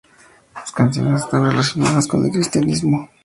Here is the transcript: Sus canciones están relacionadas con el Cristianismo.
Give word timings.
Sus 0.59 0.71
canciones 0.73 1.21
están 1.21 1.45
relacionadas 1.45 2.07
con 2.07 2.25
el 2.25 2.31
Cristianismo. 2.31 3.07